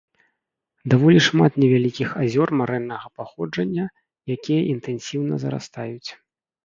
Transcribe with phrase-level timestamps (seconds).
[0.93, 3.85] Даволі шмат невялікіх азёр марэннага паходжання,
[4.37, 6.09] якія інтэнсіўна зарастаюць.